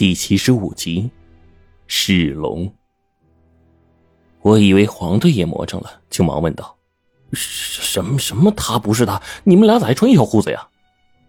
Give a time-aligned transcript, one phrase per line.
[0.00, 1.10] 第七十五集，
[1.86, 2.72] 是龙。
[4.40, 6.74] 我以为黄队也魔怔了，就忙问道
[7.34, 8.50] ：“什么什么？
[8.52, 9.20] 他不是他？
[9.44, 10.66] 你们俩咋还穿一条裤子呀？”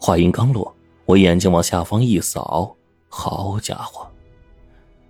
[0.00, 0.74] 话音刚落，
[1.04, 2.74] 我眼睛往下方一扫，
[3.10, 4.10] 好家伙，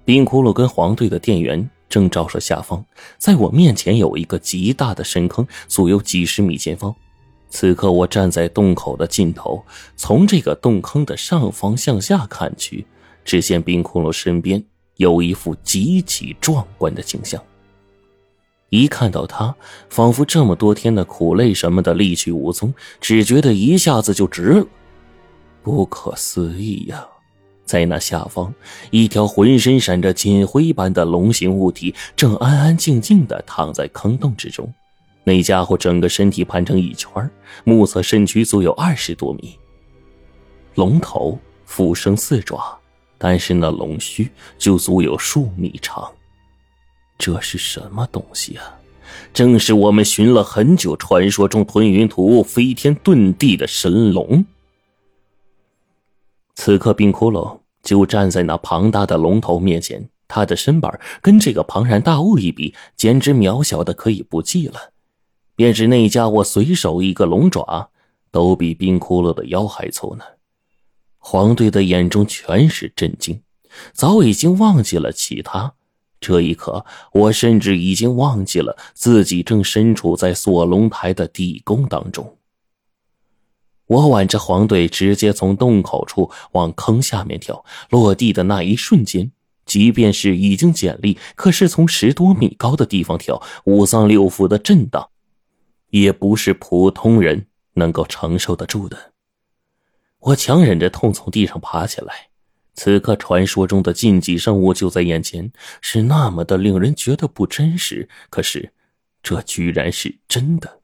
[0.05, 2.85] 冰窟窿跟黄队的电源正照射下方，
[3.19, 6.93] 在我面前有一个极大的深坑，足有几十米见方。
[7.51, 9.65] 此刻我站在洞口的尽头，
[9.95, 12.85] 从这个洞坑的上方向下看去。
[13.25, 14.63] 只见冰窟窿身边
[14.97, 17.43] 有一副极其壮观的景象。
[18.71, 19.55] 一看到他，
[19.89, 24.67] 仿佛这么多天的苦累什么的力去无踪，只觉得一下子就值了。
[25.63, 27.07] 不可思议呀！
[27.65, 28.53] 在那下方，
[28.91, 34.71] 一条浑身闪着金灰般的龙形物体正安安静静的躺在坑洞之中。
[35.23, 37.31] 那家伙整个身体盘成一圈，
[37.65, 39.59] 目测身躯足有二十多米。
[40.75, 42.79] 龙头俯生四爪。
[43.27, 46.13] 但是那龙须就足有数米长，
[47.17, 48.79] 这是什么东西啊？
[49.33, 54.45] 正是我们寻了很久，传说中吞云吐雾、飞天遁地的神龙。
[56.55, 64.79] 此刻，冰窟窿就站在那庞大的龙头面前，他的身板跟这个庞然大物一比，简直渺小的可以不计了。
[65.57, 67.89] 便是那家伙随手一个龙爪，
[68.31, 70.25] 都比冰窟窿的腰还粗呢。
[71.27, 73.41] 黄队的眼中全是震惊，
[73.95, 75.73] 早已经忘记了其他。
[76.21, 82.37] 这一刻，我甚至已经忘记了自己正身处在锁龙台的地宫当中。
[83.87, 89.33] 我挽着黄队直接从洞口处往坑下面跳，落地的那一瞬间，
[89.65, 95.09] 即便是已经减力，可是从十多米高的地方跳，五脏六腑的震荡，
[95.89, 99.14] 也不是普通人能够承受得住的。
[100.25, 102.29] 我强忍着痛从地上爬起来，
[102.75, 108.09] 此刻传说中的禁忌生物就在眼前，是那么的令人觉得不真实。
[108.31, 108.73] 可是，
[109.23, 110.81] 这居然是真的。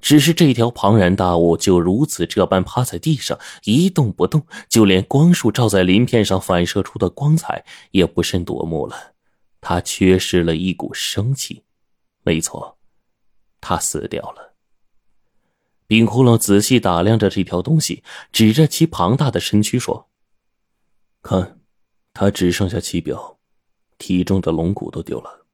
[0.00, 9.12] 只是这条庞然大物就如此这般趴在地上一动不动，就连光束照在鳞片上反射出的光彩也不甚夺目了。
[9.60, 11.64] 它缺失了一股生气，
[12.22, 12.78] 没错，
[13.60, 14.51] 它死掉了。
[15.92, 20.08] 冰窟窿仔细打量着这条东西，指着其庞大的身躯说
[21.20, 21.60] ：“看，
[22.14, 23.36] 它只剩下其表，
[23.98, 25.44] 体重的龙骨都丢了。”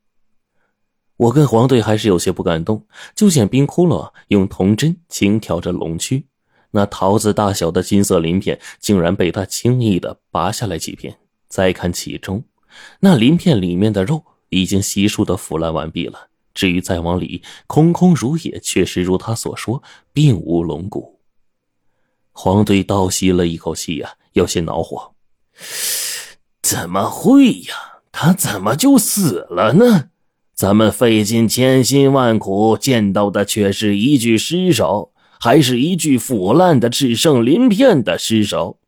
[1.19, 2.87] 我跟黄队还是有些不敢动。
[3.17, 6.29] 就见冰窟窿用铜针轻挑着龙躯，
[6.71, 11.19] 那桃子大小的金色鳞片竟然被他轻易的拔下来几片。
[11.49, 12.45] 再看其中，
[13.01, 16.29] 那鳞片里面的肉已经悉数的腐烂完毕了。
[16.59, 19.81] 至于再往里，空空如也，确实如他所说，
[20.13, 21.21] 并无龙骨。
[22.33, 25.13] 黄队倒吸了一口气呀，有些恼火
[26.61, 28.01] ：“怎么会呀？
[28.11, 30.09] 他怎么就死了呢？
[30.53, 38.81] 咱们费尽千辛万苦见到的，却是一具尸首，还是一具腐烂的、只剩鳞片的尸首。”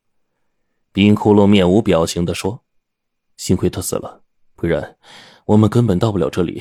[0.92, 2.64] 冰窟窿面无表情的说
[3.38, 4.22] ：“幸亏他死了，
[4.56, 4.96] 不然
[5.44, 6.60] 我们根本到不了这里。”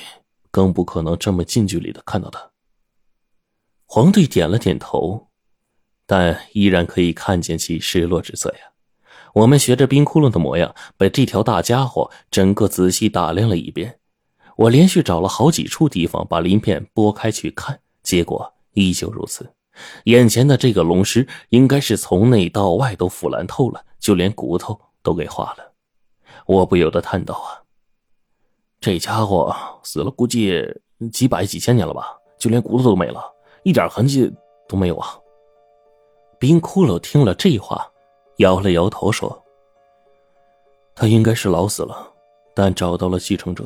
[0.51, 2.51] 更不可能这么近距离的看到他。
[3.85, 5.29] 黄队点了点头，
[6.05, 8.71] 但依然可以看见其失落之色呀。
[9.33, 13.99] 我们学着冰窟窿的模样，把这条大家伙整个仔细打量了一遍。
[14.55, 19.53] 我连续找了好几处地方，把鳞片拨开去看，结果依旧如此。
[20.05, 25.73] 眼前的这个龙尸，应该是从内到外都腐烂透了，就连骨头都给化了。
[26.45, 27.63] 我不由得叹道：“啊！”
[28.79, 29.53] 这家伙
[29.83, 30.63] 死了，估计
[31.11, 32.17] 几百几千年了吧？
[32.37, 33.21] 就连骨头都没了，
[33.63, 34.31] 一点痕迹
[34.67, 35.19] 都没有啊！
[36.39, 37.85] 冰骷髅听了这话，
[38.37, 39.43] 摇了摇头说
[40.95, 42.09] ：“他应该是老死了，
[42.53, 43.65] 但找到了继承者。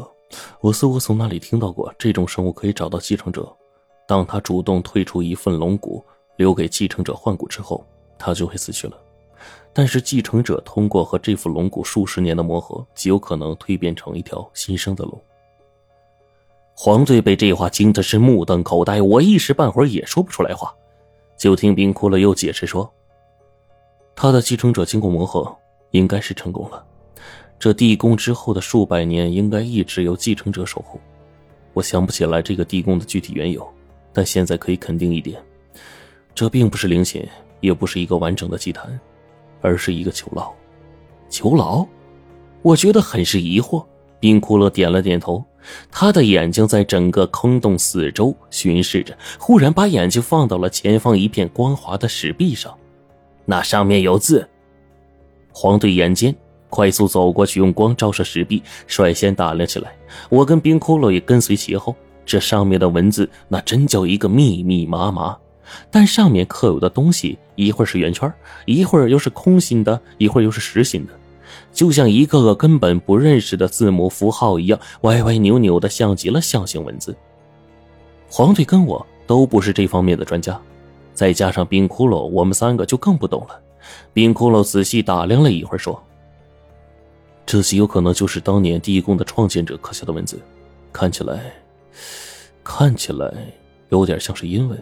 [0.61, 3.47] 我似乎从哪里听到过，这种生物可以找到继承者。
[4.07, 6.03] 当他主动退出一份龙骨，
[6.37, 7.85] 留给继承者换骨之后，
[8.17, 8.97] 他就会死去了。”
[9.73, 15.19] 但是继承者通过和这副龙骨数十年的磨合，极有可能蜕变成一条新生的龙。
[16.75, 20.73] 黄队被这话惊的是目瞪口呆，我一时半会儿也说不出来话。
[21.37, 22.89] 就听冰窟窿又解释说
[24.15, 25.55] ：“他的继承者经过磨合，
[25.91, 26.85] 应该是成功了。
[27.59, 30.99] 这地宫之后的数百年，应该一直由继承者守护。
[31.73, 33.67] 我想不起来这个地宫的具体缘由，
[34.13, 35.43] 但现在可以肯定一点，
[36.35, 37.27] 这并不是陵寝，
[37.59, 38.99] 也不是一个完整的祭坛。”
[39.63, 40.53] 而是一个囚牢，
[41.29, 41.83] 囚牢，
[42.61, 43.83] 我觉得很是疑惑。
[44.19, 45.43] 冰骷髅点了点头，
[45.91, 52.73] 他的眼睛在整个坑洞四周巡视着，忽然把眼睛放到了前方一片光滑的石壁上，
[53.43, 54.47] 那上面有字。
[55.51, 56.33] 黄队眼尖，
[56.69, 59.93] 快速走过去，用光照射石壁，率先打量起来。
[60.29, 61.93] 我跟冰骷髅也跟随其后。
[62.25, 65.37] 这上面的文字，那真叫一个密密麻麻。
[65.89, 68.31] 但上面刻有的东西，一会儿是圆圈，
[68.65, 71.13] 一会儿又是空心的，一会儿又是实心的，
[71.71, 77.15] 就像一个个根本不认识的字母符号一样，歪歪扭扭的，像极了象形文字。
[78.29, 80.59] 黄队跟我都不是这方面的专家，
[81.13, 83.59] 再加上冰骷髅，我们三个就更不懂了。
[84.13, 86.01] 冰骷髅仔细打量了一会儿，说
[87.45, 90.41] ：“这极有可能就是当年地宫的创建者刻下的文字，
[90.91, 91.53] 看起来，
[92.63, 93.31] 看起来
[93.89, 94.81] 有点像是英文。”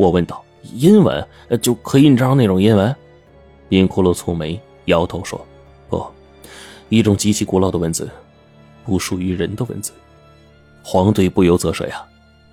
[0.00, 0.42] 我问道
[0.76, 1.22] ：“英文？
[1.60, 2.96] 就刻印章那种英文？”
[3.68, 5.38] 冰骷髅蹙眉，摇头说
[5.90, 6.02] ：“不，
[6.88, 8.08] 一种极其古老的文字，
[8.82, 9.92] 不属于人的文字。”
[10.82, 12.02] 黄队不由则说：“呀，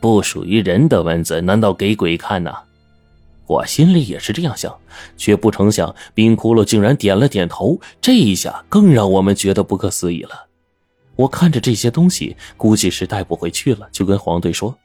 [0.02, 2.54] 不属于人的文字，难道给鬼看呢？”
[3.48, 4.78] 我心里也是这样想，
[5.16, 7.80] 却不成想冰骷髅竟然点了点头。
[8.02, 10.48] 这一下更让我们觉得不可思议了。
[11.16, 14.78] 我看着这些东西，估计是带不回去了，就跟黄队说。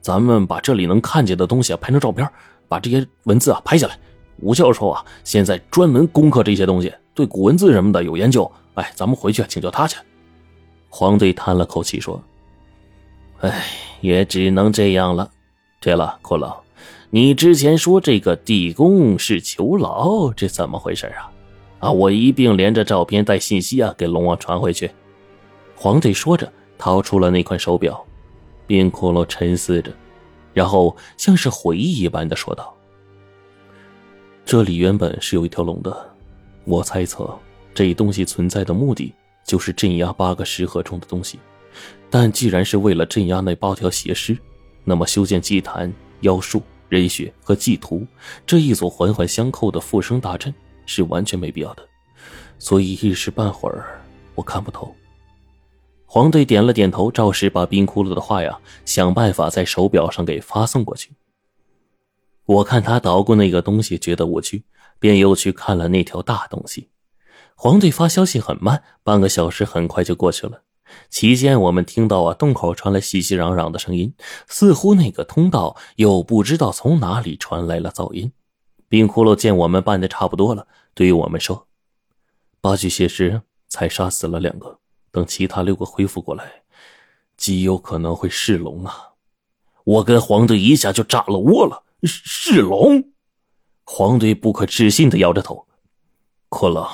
[0.00, 2.28] 咱们把这里能看见的东西啊拍成照片，
[2.68, 3.98] 把这些文字啊拍下来。
[4.40, 8.50] 吴教授啊，现在专门攻克这些东西，对古文字什么的有研究。
[8.74, 9.96] 哎，咱们回去请教他去。
[10.88, 12.22] 黄队叹了口气说
[13.42, 13.66] ：“哎，
[14.00, 15.28] 也只能这样了。
[15.80, 16.56] 对了，骷髅，
[17.10, 21.30] 你之前说这个地宫是囚牢，这怎么回事啊？
[21.80, 24.90] 啊，我一并连着照片带信息啊，给龙王传回去。”
[25.74, 28.04] 黄队说着，掏出了那块手表。
[28.68, 29.90] 冰骷髅沉思着，
[30.52, 32.72] 然后像是回忆一般的说道
[34.44, 36.14] ：“这里原本是有一条龙的，
[36.64, 37.36] 我猜测
[37.74, 39.12] 这东西存在的目的
[39.44, 41.38] 就是镇压八个石盒中的东西。
[42.10, 44.36] 但既然是为了镇压那八条邪尸，
[44.84, 48.06] 那么修建祭坛、妖术、人血和祭图
[48.46, 50.54] 这一组环环相扣的复生大阵
[50.84, 51.82] 是完全没必要的。
[52.58, 53.98] 所以一时半会儿
[54.34, 54.94] 我看不透。”
[56.10, 61.12] 黄队点了点头，照实把冰骷髅的话呀，想办法在手表上给发送过去。
[62.46, 64.64] 我看他捣鼓那个东西，觉得无趣，
[64.98, 66.88] 便又去看了那条大东西。
[67.54, 70.62] 黄队发消息很慢，半个小时很快就过去了。
[71.10, 74.14] 期间，我们听到啊，洞口传来熙熙攘攘的声音，
[74.46, 78.32] 似乎那个通道又不知道从哪里传来了噪音。
[78.88, 81.68] 冰骷髅见我们办的差不多了，对于我们说
[82.62, 84.78] ：“八具血尸才杀死了两个。”
[85.18, 86.62] 等其他六个恢复过来，
[87.36, 89.08] 极有可能会噬龙啊！
[89.82, 91.82] 我跟黄队一下就炸了窝了。
[92.04, 93.02] 噬龙！
[93.82, 95.66] 黄队不可置信的摇着头。
[96.50, 96.88] 骷髅，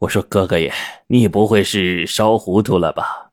[0.00, 0.70] 我说哥哥爷，
[1.06, 3.30] 你不会是烧糊涂了吧？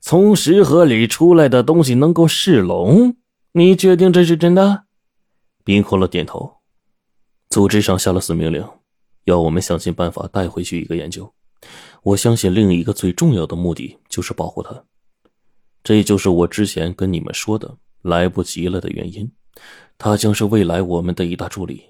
[0.00, 3.16] 从石盒里出来的东西能够噬龙？
[3.52, 4.84] 你确定这是真的？
[5.62, 6.62] 冰骷髅点头。
[7.50, 8.66] 组织上下了死命令，
[9.24, 11.30] 要我们想尽办法带回去一个研究。
[12.02, 14.84] 我相信另一个最重要的目的就是保护他，
[15.84, 19.30] 这就是我之前跟你们说的来不及了的原因。
[19.98, 21.84] 他将是未来我们的一大助力。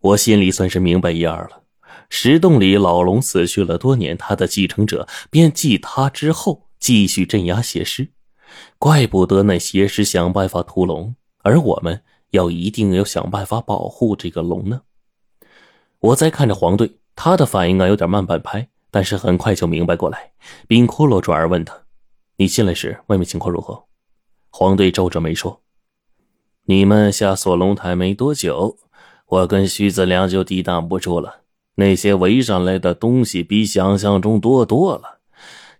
[0.00, 1.62] 我心里算是明白一二了。
[2.10, 8.12] 石洞里老龙死去了多年，他的继承者便继他之后继续镇压邪尸。
[8.78, 14.82] 怪不得那邪尸想办法屠龙，而我们要一定要想办法保护这个龙呢。
[15.98, 16.98] 我在看着黄队。
[17.16, 20.30] 他的反应啊有点慢半拍，但是很快就明白过来。
[20.68, 21.76] 冰骷髅转而问他
[22.38, 23.86] ：“你进来时外面情况如何？”
[24.50, 25.62] 黄队皱着眉说
[26.66, 28.78] ：“你们下锁龙台没多久，
[29.26, 31.40] 我跟徐子良就抵挡不住了。
[31.74, 35.18] 那些围上来的东西比想象中多多了，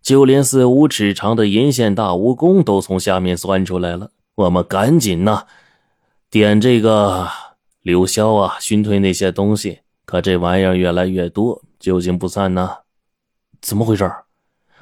[0.02, 4.10] 就连四五尺长的银线大蜈蚣都从下面钻出来了。
[4.34, 5.44] 我们赶紧呐，
[6.28, 7.28] 点这个
[7.82, 12.78] 柳萧啊，熏退那些东西。”可这玩意儿越来越多，究竟不散呢？
[13.64, 14.12] 怎么回事？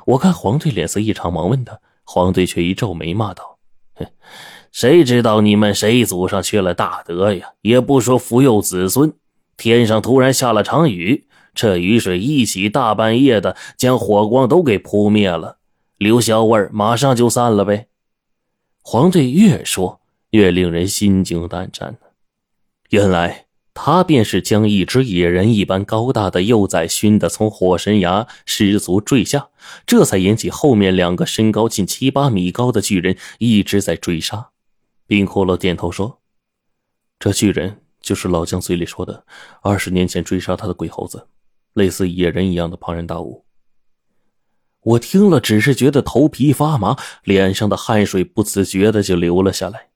[0.06, 1.78] 我看黄队脸色异常，忙问他。
[2.02, 3.60] 黄队却一皱眉，骂道
[3.94, 4.04] ：“哼，
[4.72, 7.52] 谁知道你们谁祖上缺了大德呀？
[7.60, 9.14] 也不说福佑子孙，
[9.56, 15.58] 天上突然下了场雨，这雨水一起，大半夜的将火光都给扑灭了，
[15.96, 17.86] 刘小味儿马上就散了呗。”
[18.82, 21.96] 黄队越说越令人心惊胆战
[22.90, 23.46] 原来。
[23.74, 29.48] 他便是将一只野人一般高大的幼崽熏得从火神崖失足坠下，
[29.86, 34.50] 这才引起后面两个身高近七八米高的巨人一直在追杀。
[35.06, 36.20] 冰骷髅点头说
[37.18, 39.24] ：“这巨人就是老姜嘴里说的
[39.62, 41.26] 二十年前追杀他的鬼猴子，
[41.72, 43.44] 类似野人一样的庞然大物。”
[44.84, 49.91] 我听了，只是觉得头皮发麻，脸上的汗水不自觉的就流了下来。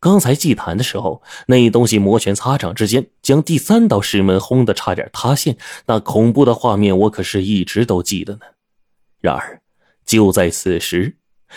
[0.00, 5.58] 刚才祭坛的时候，那东西摩拳擦掌之间，将第三道石门轰得差点塌陷。
[5.86, 8.40] 那恐怖的画面，我可是一直都记得呢。
[9.20, 9.60] 然而，
[10.06, 11.16] 就在此时，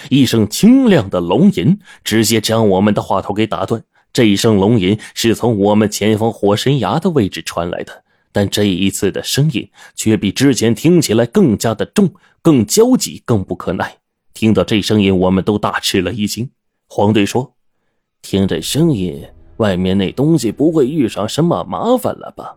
[0.09, 3.81] 一声清亮的龙吟直接将我们的话头给打断。
[4.11, 13.99] 这一声龙吟是从我们前方火神崖的位置传来的，但这一次的声音却比之前听起来更加的重、更焦急、更不可耐。
[14.33, 16.51] 听到这声音，我们都大吃了一惊。
[16.89, 17.55] 黄队说。
[18.23, 19.21] 听这声音，
[19.57, 22.55] 外面那东西不会遇上什么麻烦了吧？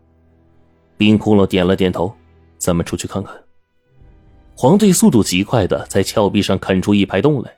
[0.97, 2.15] 冰窟窿点了点头，
[2.57, 3.35] 咱们出去看看。
[4.55, 7.53] 黄队速度极快的在峭壁上啃出一排洞来，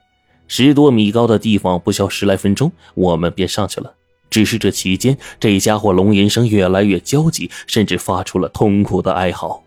[0.49, 3.95] 十多米高的地方不消十来分钟，我们便上去了。
[4.31, 9.63] 只是这期间，这家伙龙吟声越来越焦急，甚至发出了痛苦的哀嚎。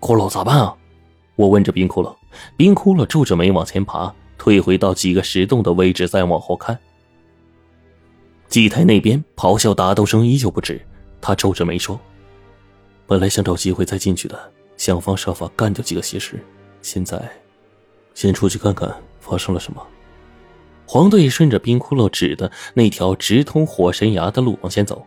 [0.00, 0.74] 骷髅咋办啊？
[1.34, 2.14] 我问着冰窟窿。
[2.56, 6.78] 冰窟窿皱着眉往前爬，退回到几个石洞的位置，再往后看。
[8.48, 10.80] 祭台那边咆哮打斗声依旧不止，
[11.20, 11.98] 他皱着眉说
[13.06, 16.38] ：“本来想找机会再进去的，想方设法干掉几个邪师，
[16.82, 17.20] 现在，
[18.14, 19.84] 先出去看看发生了什么。”
[20.86, 25.04] 黄队顺着冰窟窿指的那条直通火神崖的路往前走，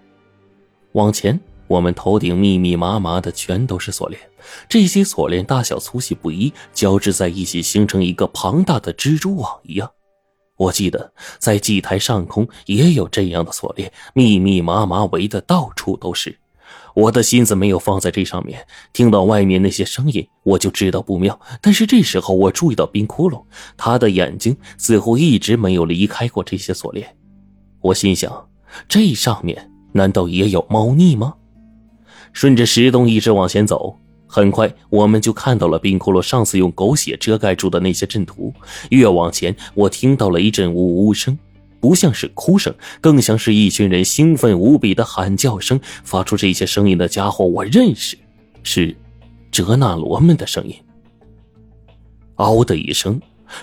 [0.93, 4.19] 往前，我们头顶密密麻麻的全都是锁链，
[4.67, 9.89] 这些锁链大小粗细不一，交织在一起形成一个庞大的蜘蛛网一样。
[10.57, 16.37] 我记得在祭台上空也有这样的锁链，密密麻麻围的到处都是。
[16.95, 21.39] 我的心思没有放在这上面，听到外面那些声音，我就知道不妙。
[21.61, 23.43] 但是这时候我注意到冰窟窿，
[23.77, 27.15] 他的眼睛似乎一直没有离开过这些锁链。
[27.81, 28.49] 我心想，
[28.87, 31.35] 这上面难道也有猫腻吗？
[32.33, 33.99] 顺着石洞一直往前走。
[34.27, 38.53] 很快，我们就看到了冰窟窿上次用狗血遮盖住的那些阵图。
[38.89, 41.37] 越往前，我听到了一阵呜呜声，
[41.79, 45.79] 不像是哭声，更像是一群人兴奋无比的喊叫声。
[46.03, 48.17] 发出这些声音的家伙，我认识，
[48.63, 48.95] 是
[49.49, 50.75] 哲纳罗们的声音。
[52.35, 53.19] 嗷的一声，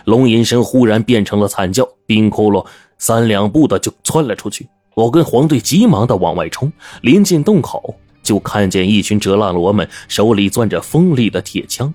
[0.07, 2.67] 龙吟声忽然变成了惨叫，冰窟窿
[2.99, 4.67] 三两步的就窜了出去。
[4.95, 7.95] 我跟黄队急忙的往外冲，临近洞口。
[8.25, 11.95] 就看见一群哲那罗们手里攥着锋利的铁枪，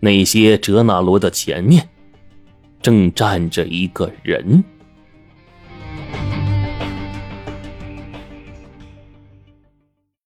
[0.00, 1.88] 那些哲那罗的前面，
[2.82, 4.62] 正站着一个人。